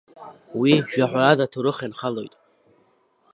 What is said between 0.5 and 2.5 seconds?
Уи, жәаҳәарада аҭоурых ианхалоит.